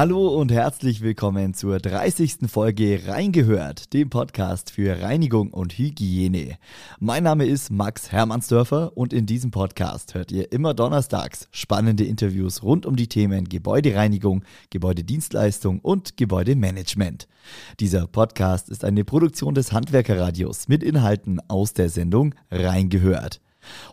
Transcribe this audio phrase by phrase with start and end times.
[0.00, 2.50] Hallo und herzlich willkommen zur 30.
[2.50, 6.56] Folge Reingehört, dem Podcast für Reinigung und Hygiene.
[7.00, 12.62] Mein Name ist Max Hermannsdörfer und in diesem Podcast hört ihr immer donnerstags spannende Interviews
[12.62, 17.28] rund um die Themen Gebäudereinigung, Gebäudedienstleistung und Gebäudemanagement.
[17.78, 23.42] Dieser Podcast ist eine Produktion des Handwerkerradios mit Inhalten aus der Sendung Reingehört.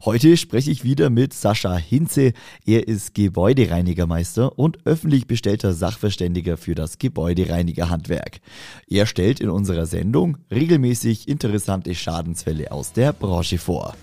[0.05, 2.33] Heute spreche ich wieder mit Sascha Hinze.
[2.65, 8.39] Er ist Gebäudereinigermeister und öffentlich bestellter Sachverständiger für das Gebäudereinigerhandwerk.
[8.87, 13.95] Er stellt in unserer Sendung regelmäßig interessante Schadensfälle aus der Branche vor.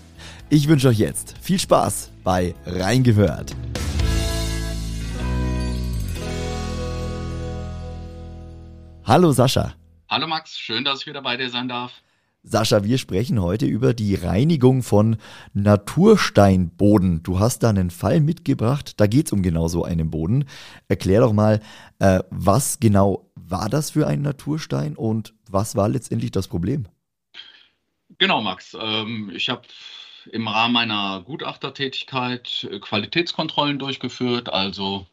[0.49, 3.55] Ich wünsche euch jetzt viel Spaß bei Reingehört.
[9.03, 9.75] Hallo Sascha.
[10.09, 11.91] Hallo Max, schön, dass ich wieder bei dir sein darf.
[12.47, 15.17] Sascha, wir sprechen heute über die Reinigung von
[15.53, 17.23] Natursteinboden.
[17.23, 20.45] Du hast da einen Fall mitgebracht, da geht es um genau so einen Boden.
[20.87, 21.59] Erklär doch mal,
[21.97, 26.87] äh, was genau war das für ein Naturstein und was war letztendlich das Problem?
[28.19, 28.77] Genau, Max.
[28.79, 29.63] Ähm, ich habe
[30.31, 35.07] im Rahmen meiner Gutachtertätigkeit äh, Qualitätskontrollen durchgeführt, also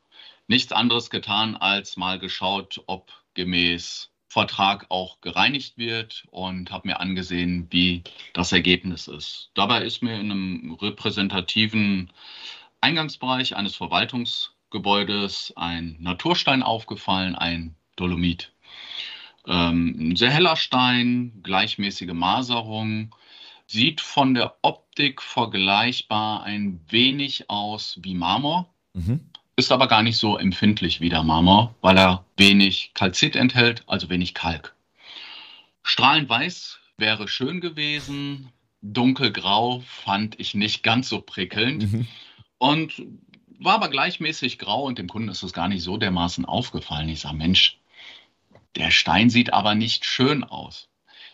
[0.48, 7.00] nichts anderes getan, als mal geschaut, ob gemäß Vertrag auch gereinigt wird und habe mir
[7.00, 8.02] angesehen, wie
[8.32, 9.50] das Ergebnis ist.
[9.52, 12.10] Dabei ist mir in einem repräsentativen
[12.80, 18.54] Eingangsbereich eines Verwaltungsgebäudes ein Naturstein aufgefallen, ein Dolomit.
[19.46, 23.14] Ähm, ein sehr heller Stein, gleichmäßige Maserung,
[23.66, 28.72] sieht von der Optik vergleichbar ein wenig aus wie Marmor.
[28.94, 33.84] Mhm ist aber gar nicht so empfindlich wie der Marmor, weil er wenig Kalzit enthält,
[33.86, 34.74] also wenig Kalk.
[35.82, 42.08] Strahlend weiß wäre schön gewesen, dunkelgrau fand ich nicht ganz so prickelnd mhm.
[42.58, 43.02] und
[43.58, 47.08] war aber gleichmäßig grau und dem Kunden ist es gar nicht so dermaßen aufgefallen.
[47.08, 47.78] Ich sage, Mensch,
[48.76, 50.88] der Stein sieht aber nicht schön aus.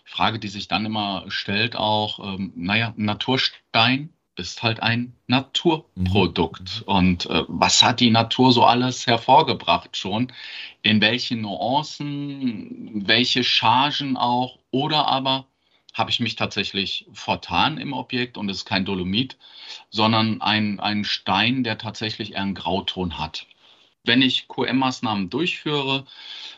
[0.04, 6.82] Frage, die sich dann immer stellt, auch, ähm, naja, Naturstein, ist halt ein Naturprodukt.
[6.87, 6.94] Mhm.
[6.94, 10.32] Und äh, was hat die Natur so alles hervorgebracht schon?
[10.82, 14.59] In welchen Nuancen, welche Chargen auch?
[14.71, 15.47] Oder aber
[15.93, 19.37] habe ich mich tatsächlich vertan im Objekt und es ist kein Dolomit,
[19.91, 23.47] sondern ein, ein Stein, der tatsächlich eher einen Grauton hat.
[24.05, 26.05] Wenn ich QM-Maßnahmen durchführe,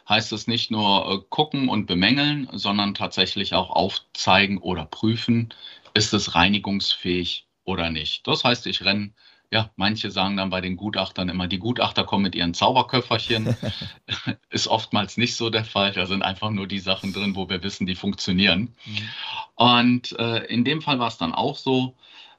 [0.08, 5.54] heißt es nicht nur äh, gucken und bemängeln, sondern tatsächlich auch aufzeigen oder prüfen,
[5.94, 8.26] ist es reinigungsfähig oder nicht.
[8.26, 9.12] Das heißt, ich renne,
[9.52, 13.56] ja, manche sagen dann bei den Gutachtern immer, die Gutachter kommen mit ihren Zauberköfferchen.
[14.50, 15.92] Ist oftmals nicht so der Fall.
[15.92, 18.74] Da sind einfach nur die Sachen drin, wo wir wissen, die funktionieren.
[18.84, 19.08] Mhm.
[19.56, 21.96] Und äh, in dem Fall war es dann auch so,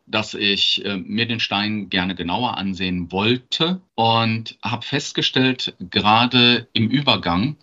[0.08, 6.90] dass ich äh, mir den Stein gerne genauer ansehen wollte und habe festgestellt, gerade im
[6.90, 7.58] Übergang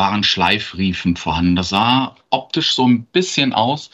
[0.00, 1.56] waren Schleifriefen vorhanden.
[1.56, 3.90] Das sah optisch so ein bisschen aus,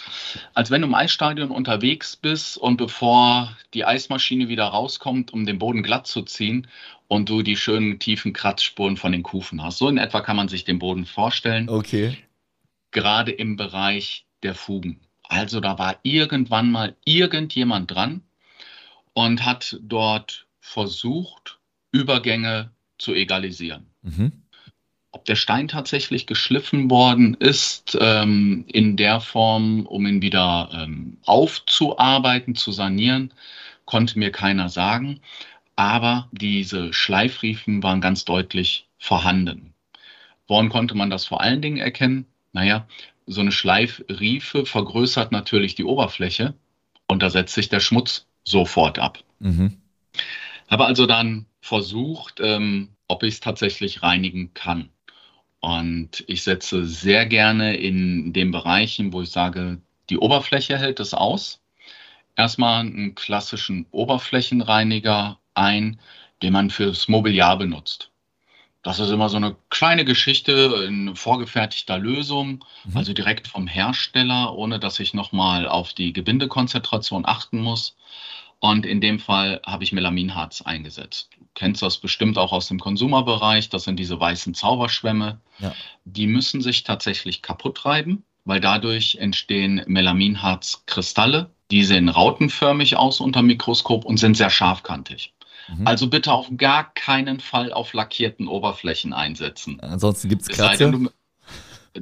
[0.55, 5.59] als wenn du im Eisstadion unterwegs bist und bevor die Eismaschine wieder rauskommt, um den
[5.59, 6.69] Boden glatt zu ziehen
[7.09, 9.79] und du die schönen tiefen Kratzspuren von den Kufen hast.
[9.79, 11.69] So in etwa kann man sich den Boden vorstellen.
[11.69, 12.17] Okay.
[12.93, 15.01] Gerade im Bereich der Fugen.
[15.25, 18.23] Also da war irgendwann mal irgendjemand dran
[19.13, 21.59] und hat dort versucht,
[21.91, 23.87] Übergänge zu egalisieren.
[24.03, 24.46] Mhm
[25.17, 31.17] ob der Stein tatsächlich geschliffen worden ist ähm, in der Form, um ihn wieder ähm,
[31.25, 33.33] aufzuarbeiten, zu sanieren,
[33.87, 35.21] konnte mir keiner sagen.
[35.75, 39.73] Aber diese Schleifriefen waren ganz deutlich vorhanden.
[40.49, 42.27] Woran konnte man das vor allen Dingen erkennen?
[42.53, 42.87] Naja,
[43.27, 46.53] so eine Schleifriefe vergrößert natürlich die Oberfläche
[47.09, 49.25] und da setzt sich der Schmutz sofort ab.
[49.39, 49.79] Mhm.
[50.69, 54.91] Habe also dann versucht, ähm, ob ich es tatsächlich reinigen kann.
[55.61, 59.81] Und ich setze sehr gerne in den Bereichen, wo ich sage,
[60.11, 61.61] die Oberfläche hält es aus.
[62.37, 65.99] Erstmal einen klassischen Oberflächenreiniger ein,
[66.43, 68.11] den man fürs Mobiliar benutzt.
[68.83, 72.97] Das ist immer so eine kleine Geschichte in vorgefertigter Lösung, mhm.
[72.97, 77.97] also direkt vom Hersteller, ohne dass ich nochmal auf die Gebindekonzentration achten muss.
[78.61, 81.31] Und in dem Fall habe ich Melaminharz eingesetzt.
[81.39, 83.69] Du kennst das bestimmt auch aus dem Konsumerbereich.
[83.69, 85.41] Das sind diese weißen Zauberschwämme.
[85.59, 85.75] Ja.
[86.05, 91.51] Die müssen sich tatsächlich kaputt reiben, weil dadurch entstehen Melaminharzkristalle.
[91.71, 95.35] Die sehen rautenförmig aus unter Mikroskop und sind sehr scharfkantig.
[95.69, 95.87] Mhm.
[95.87, 99.81] Also bitte auf gar keinen Fall auf lackierten Oberflächen einsetzen.
[99.81, 100.93] Ansonsten gibt es Kratzer.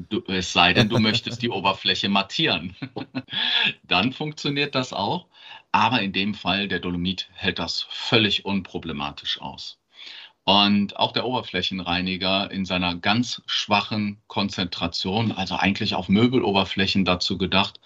[0.08, 2.75] Du, es sei denn, du möchtest die Oberfläche mattieren.
[3.82, 5.26] Dann funktioniert das auch.
[5.73, 9.79] Aber in dem Fall, der Dolomit hält das völlig unproblematisch aus.
[10.44, 17.81] Und auch der Oberflächenreiniger in seiner ganz schwachen Konzentration, also eigentlich auf Möbeloberflächen dazu gedacht,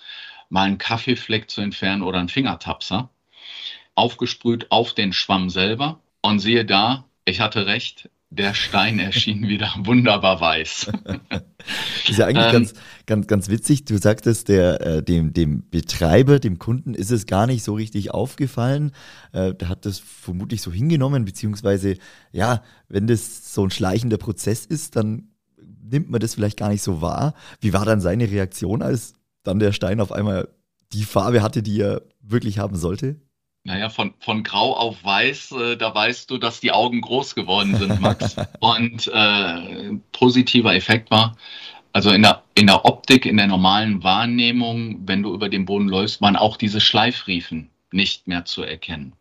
[0.48, 3.10] mal einen Kaffeefleck zu entfernen oder einen Fingertapser,
[3.94, 6.00] aufgesprüht auf den Schwamm selber.
[6.20, 10.92] Und siehe da, ich hatte recht, der Stein erschien wieder wunderbar weiß.
[12.08, 12.74] ist ja eigentlich ähm, ganz,
[13.06, 13.84] ganz, ganz witzig.
[13.84, 18.12] Du sagtest, der, äh, dem, dem Betreiber, dem Kunden, ist es gar nicht so richtig
[18.12, 18.92] aufgefallen.
[19.32, 21.96] Äh, der hat das vermutlich so hingenommen, beziehungsweise,
[22.32, 25.28] ja, wenn das so ein schleichender Prozess ist, dann
[25.82, 27.34] nimmt man das vielleicht gar nicht so wahr.
[27.60, 30.48] Wie war dann seine Reaktion, als dann der Stein auf einmal
[30.92, 33.16] die Farbe hatte, die er wirklich haben sollte?
[33.68, 37.76] Naja, von, von grau auf weiß, äh, da weißt du, dass die Augen groß geworden
[37.76, 38.34] sind, Max.
[38.60, 41.36] Und äh, positiver Effekt war,
[41.92, 45.86] also in der, in der Optik, in der normalen Wahrnehmung, wenn du über den Boden
[45.86, 49.12] läufst, waren auch diese Schleifriefen nicht mehr zu erkennen.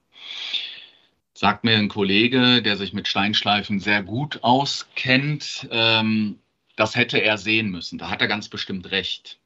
[1.33, 6.39] Sagt mir ein Kollege, der sich mit Steinschleifen sehr gut auskennt, ähm,
[6.77, 7.97] das hätte er sehen müssen.
[7.97, 9.39] Da hat er ganz bestimmt recht.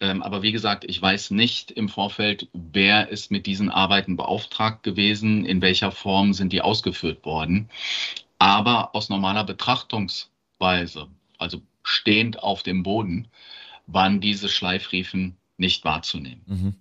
[0.00, 4.82] Ähm, aber wie gesagt, ich weiß nicht im Vorfeld, wer ist mit diesen Arbeiten beauftragt
[4.82, 7.70] gewesen, in welcher Form sind die ausgeführt worden.
[8.38, 11.08] Aber aus normaler Betrachtungsweise,
[11.38, 13.28] also stehend auf dem Boden,
[13.86, 16.42] waren diese Schleifriefen nicht wahrzunehmen.
[16.46, 16.74] Mhm.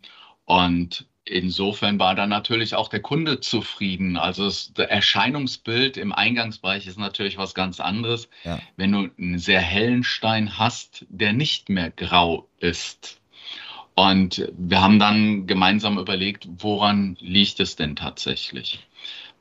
[0.44, 4.16] Und insofern war dann natürlich auch der Kunde zufrieden.
[4.16, 8.30] Also das Erscheinungsbild im Eingangsbereich ist natürlich was ganz anderes.
[8.44, 8.60] Ja.
[8.78, 13.20] Wenn du einen sehr hellen Stein hast, der nicht mehr grau ist.
[13.96, 18.86] Und wir haben dann gemeinsam überlegt, woran liegt es denn tatsächlich?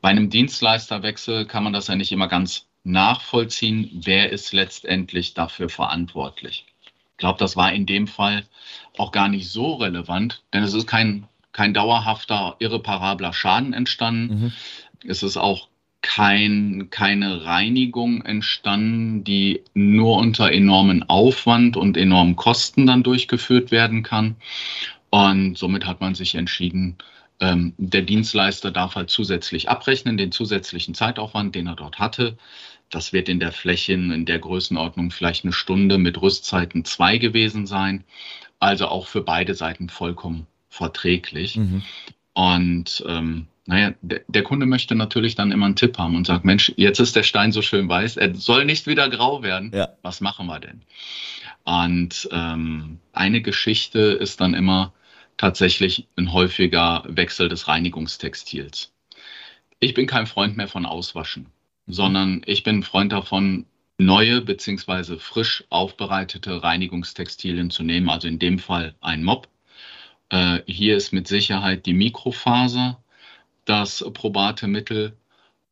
[0.01, 5.69] Bei einem Dienstleisterwechsel kann man das ja nicht immer ganz nachvollziehen, wer ist letztendlich dafür
[5.69, 6.67] verantwortlich.
[6.85, 8.45] Ich glaube, das war in dem Fall
[8.97, 14.35] auch gar nicht so relevant, denn es ist kein kein dauerhafter, irreparabler Schaden entstanden.
[14.35, 14.53] Mhm.
[15.09, 15.69] Es ist auch
[16.03, 24.03] kein, keine Reinigung entstanden, die nur unter enormen Aufwand und enormen Kosten dann durchgeführt werden
[24.03, 24.37] kann.
[25.09, 26.99] Und somit hat man sich entschieden,
[27.41, 32.37] ähm, der Dienstleister darf halt zusätzlich abrechnen, den zusätzlichen Zeitaufwand, den er dort hatte.
[32.91, 37.67] Das wird in der Fläche in der Größenordnung vielleicht eine Stunde mit Rüstzeiten zwei gewesen
[37.67, 38.05] sein.
[38.59, 41.57] Also auch für beide Seiten vollkommen verträglich.
[41.57, 41.83] Mhm.
[42.35, 46.45] Und ähm, naja, der, der, Kunde möchte natürlich dann immer einen Tipp haben und sagt,
[46.45, 49.71] Mensch, jetzt ist der Stein so schön weiß, er soll nicht wieder grau werden.
[49.73, 49.91] Ja.
[50.03, 50.83] Was machen wir denn?
[51.65, 54.93] Und ähm, eine Geschichte ist dann immer
[55.37, 58.93] tatsächlich ein häufiger Wechsel des Reinigungstextils.
[59.81, 61.47] Ich bin kein Freund mehr von Auswaschen,
[61.87, 63.67] sondern ich bin ein Freund davon,
[63.97, 65.19] neue bzw.
[65.19, 69.49] frisch aufbereitete Reinigungstextilien zu nehmen, also in dem Fall ein Mob
[70.35, 73.01] äh, hier ist mit Sicherheit die Mikrofaser
[73.65, 75.17] das probate Mittel.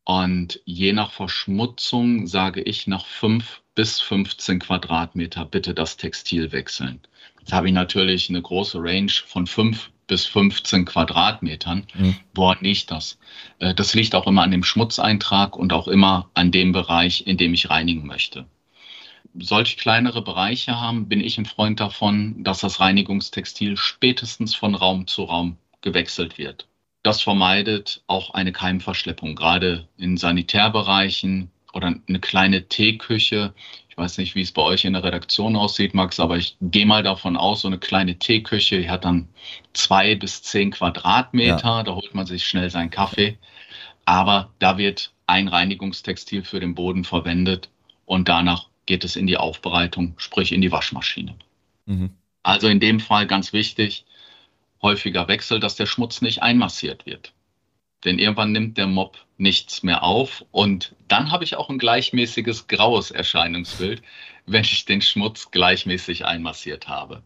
[0.05, 7.01] Und je nach Verschmutzung sage ich nach 5 bis 15 Quadratmeter bitte das Textil wechseln.
[7.39, 11.85] Jetzt habe ich natürlich eine große Range von 5 bis 15 Quadratmetern.
[11.93, 12.15] Mhm.
[12.33, 13.17] Woran liegt das?
[13.59, 17.37] Äh, das liegt auch immer an dem Schmutzeintrag und auch immer an dem Bereich, in
[17.37, 18.45] dem ich reinigen möchte
[19.39, 25.07] solch kleinere Bereiche haben, bin ich ein Freund davon, dass das Reinigungstextil spätestens von Raum
[25.07, 26.67] zu Raum gewechselt wird.
[27.03, 33.53] Das vermeidet auch eine Keimverschleppung, gerade in Sanitärbereichen oder eine kleine Teeküche.
[33.89, 36.85] Ich weiß nicht, wie es bei euch in der Redaktion aussieht, Max, aber ich gehe
[36.85, 39.27] mal davon aus, so eine kleine Teeküche die hat dann
[39.73, 41.83] zwei bis zehn Quadratmeter, ja.
[41.83, 43.37] da holt man sich schnell seinen Kaffee.
[44.05, 47.69] Aber da wird ein Reinigungstextil für den Boden verwendet
[48.05, 51.35] und danach geht es in die Aufbereitung, sprich in die Waschmaschine.
[51.85, 52.11] Mhm.
[52.43, 54.05] Also in dem Fall ganz wichtig,
[54.81, 57.33] häufiger Wechsel, dass der Schmutz nicht einmassiert wird.
[58.03, 62.67] Denn irgendwann nimmt der Mob nichts mehr auf und dann habe ich auch ein gleichmäßiges
[62.67, 64.03] graues Erscheinungsbild,
[64.45, 67.23] wenn ich den Schmutz gleichmäßig einmassiert habe.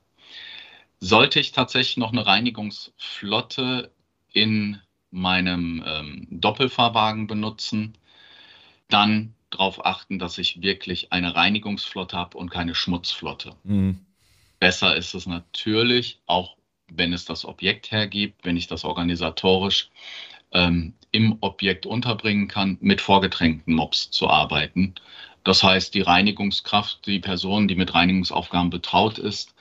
[0.99, 3.91] Sollte ich tatsächlich noch eine Reinigungsflotte
[4.33, 7.97] in meinem ähm, Doppelfahrwagen benutzen,
[8.87, 13.55] dann darauf achten, dass ich wirklich eine Reinigungsflotte habe und keine Schmutzflotte.
[13.63, 13.99] Mhm.
[14.59, 16.57] Besser ist es natürlich, auch
[16.89, 19.89] wenn es das Objekt hergibt, wenn ich das organisatorisch
[20.51, 24.95] ähm, im Objekt unterbringen kann, mit vorgetränkten Mobs zu arbeiten.
[25.43, 29.55] Das heißt, die Reinigungskraft, die Person, die mit Reinigungsaufgaben betraut ist,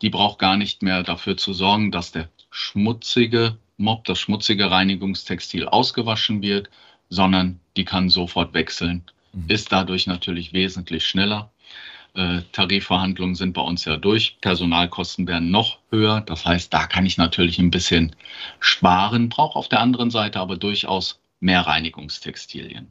[0.00, 5.66] die braucht gar nicht mehr dafür zu sorgen, dass der schmutzige Mob, das schmutzige Reinigungstextil
[5.68, 6.70] ausgewaschen wird,
[7.10, 9.04] sondern die kann sofort wechseln.
[9.48, 11.50] Ist dadurch natürlich wesentlich schneller.
[12.14, 14.38] Äh, Tarifverhandlungen sind bei uns ja durch.
[14.40, 16.20] Personalkosten werden noch höher.
[16.22, 18.16] Das heißt, da kann ich natürlich ein bisschen
[18.60, 22.88] sparen, brauche auf der anderen Seite aber durchaus mehr Reinigungstextilien.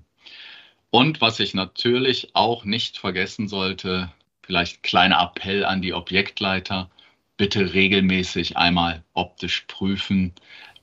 [0.89, 6.89] Und was ich natürlich auch nicht vergessen sollte, vielleicht kleiner Appell an die Objektleiter,
[7.35, 10.33] bitte regelmäßig einmal optisch prüfen,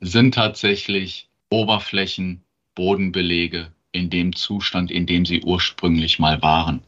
[0.00, 2.44] sind tatsächlich Oberflächen,
[2.74, 6.82] Bodenbelege in dem Zustand, in dem sie ursprünglich mal waren.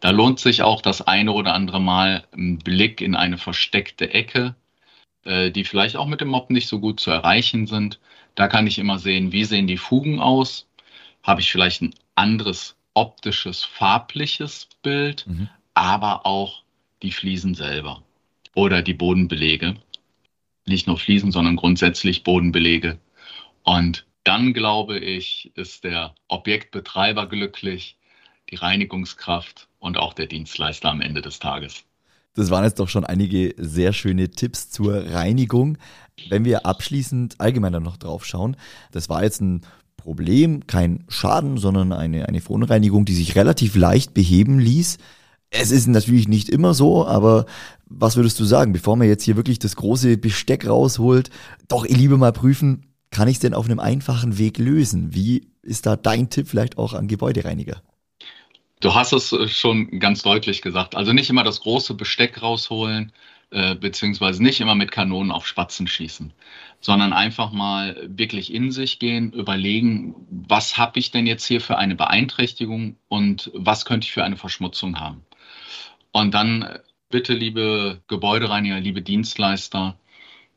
[0.00, 4.54] Da lohnt sich auch das eine oder andere Mal ein Blick in eine versteckte Ecke,
[5.24, 8.00] äh, die vielleicht auch mit dem Mob nicht so gut zu erreichen sind.
[8.36, 10.66] Da kann ich immer sehen, wie sehen die Fugen aus?
[11.22, 15.50] Habe ich vielleicht ein anderes optisches, farbliches Bild, mhm.
[15.74, 16.62] aber auch
[17.02, 18.02] die Fliesen selber
[18.54, 19.76] oder die Bodenbelege.
[20.64, 22.98] Nicht nur Fliesen, sondern grundsätzlich Bodenbelege.
[23.62, 27.96] Und dann glaube ich, ist der Objektbetreiber glücklich,
[28.50, 31.84] die Reinigungskraft und auch der Dienstleister am Ende des Tages.
[32.34, 35.78] Das waren jetzt doch schon einige sehr schöne Tipps zur Reinigung.
[36.28, 38.56] Wenn wir abschließend allgemeiner noch drauf schauen,
[38.90, 39.62] das war jetzt ein
[39.96, 44.98] Problem, kein Schaden, sondern eine, eine Verunreinigung, die sich relativ leicht beheben ließ.
[45.50, 47.46] Es ist natürlich nicht immer so, aber
[47.86, 51.30] was würdest du sagen, bevor man jetzt hier wirklich das große Besteck rausholt,
[51.68, 52.85] doch lieber mal prüfen,
[53.16, 55.14] kann ich es denn auf einem einfachen Weg lösen?
[55.14, 57.80] Wie ist da dein Tipp vielleicht auch an Gebäudereiniger?
[58.80, 60.94] Du hast es äh, schon ganz deutlich gesagt.
[60.94, 63.12] Also nicht immer das große Besteck rausholen,
[63.50, 66.34] äh, beziehungsweise nicht immer mit Kanonen auf Spatzen schießen,
[66.82, 71.78] sondern einfach mal wirklich in sich gehen, überlegen, was habe ich denn jetzt hier für
[71.78, 75.24] eine Beeinträchtigung und was könnte ich für eine Verschmutzung haben.
[76.12, 79.96] Und dann äh, bitte, liebe Gebäudereiniger, liebe Dienstleister,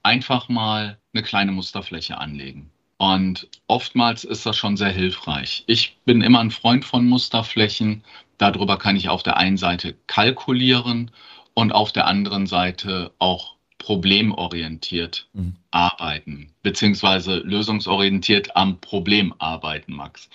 [0.04, 2.72] einfach mal eine kleine Musterfläche anlegen.
[2.98, 5.64] Und oftmals ist das schon sehr hilfreich.
[5.68, 8.04] Ich bin immer ein Freund von Musterflächen.
[8.38, 11.12] Darüber kann ich auf der einen Seite kalkulieren
[11.54, 15.56] und auf der anderen Seite auch problemorientiert mhm.
[15.72, 20.30] arbeiten, beziehungsweise lösungsorientiert am Problem arbeiten, Max.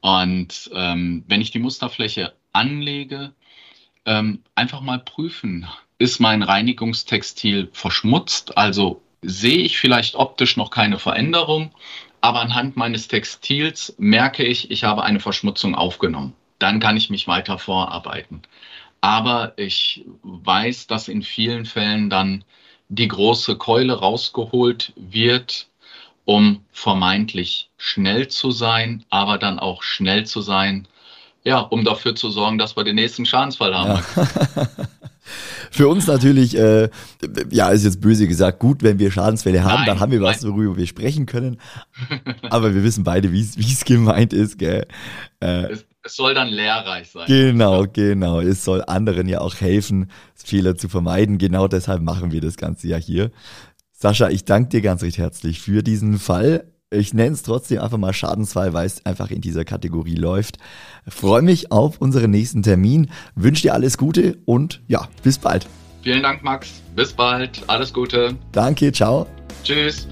[0.00, 3.32] Und ähm, wenn ich die Musterfläche anlege,
[4.04, 5.68] ähm, einfach mal prüfen,
[6.02, 11.70] ist mein Reinigungstextil verschmutzt, also sehe ich vielleicht optisch noch keine Veränderung,
[12.20, 16.34] aber anhand meines Textils merke ich, ich habe eine Verschmutzung aufgenommen.
[16.58, 18.42] Dann kann ich mich weiter vorarbeiten.
[19.00, 22.44] Aber ich weiß, dass in vielen Fällen dann
[22.88, 25.68] die große Keule rausgeholt wird,
[26.24, 30.88] um vermeintlich schnell zu sein, aber dann auch schnell zu sein,
[31.44, 34.02] ja, um dafür zu sorgen, dass wir den nächsten Schadensfall haben.
[34.16, 34.68] Ja.
[35.70, 36.88] Für uns natürlich, äh,
[37.50, 40.44] ja, ist jetzt böse gesagt, gut, wenn wir Schadensfälle haben, nein, dann haben wir was,
[40.46, 41.58] worüber wir sprechen können.
[42.50, 44.86] Aber wir wissen beide, wie es gemeint ist, gell?
[45.40, 47.26] Äh, es, es, soll dann lehrreich sein.
[47.26, 48.40] Genau, genau.
[48.40, 51.38] Es soll anderen ja auch helfen, Fehler zu vermeiden.
[51.38, 53.30] Genau deshalb machen wir das Ganze ja hier.
[53.92, 56.71] Sascha, ich danke dir ganz recht herzlich für diesen Fall.
[56.92, 60.58] Ich nenne es trotzdem einfach mal Schadensfall, weil es einfach in dieser Kategorie läuft.
[61.08, 65.66] Freue mich auf unseren nächsten Termin, wünsche dir alles Gute und ja, bis bald.
[66.02, 66.82] Vielen Dank, Max.
[66.94, 67.62] Bis bald.
[67.68, 68.36] Alles Gute.
[68.52, 69.26] Danke, ciao.
[69.64, 70.06] Tschüss.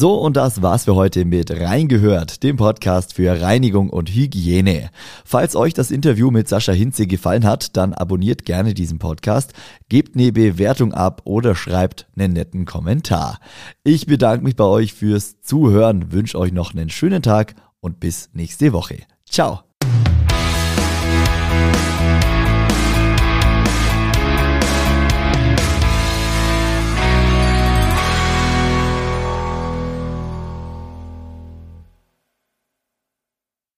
[0.00, 4.88] So, und das war's für heute mit Reingehört, dem Podcast für Reinigung und Hygiene.
[5.26, 9.52] Falls euch das Interview mit Sascha Hinze gefallen hat, dann abonniert gerne diesen Podcast,
[9.90, 13.40] gebt eine Bewertung ab oder schreibt einen netten Kommentar.
[13.84, 18.30] Ich bedanke mich bei euch fürs Zuhören, wünsche euch noch einen schönen Tag und bis
[18.32, 19.00] nächste Woche.
[19.28, 19.69] Ciao.